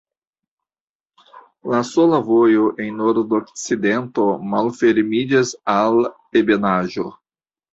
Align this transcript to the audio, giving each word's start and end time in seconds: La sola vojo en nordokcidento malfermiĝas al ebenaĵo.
La 1.73 1.81
sola 1.89 2.21
vojo 2.31 2.65
en 2.85 2.97
nordokcidento 3.01 4.27
malfermiĝas 4.55 5.53
al 5.77 6.03
ebenaĵo. 6.43 7.07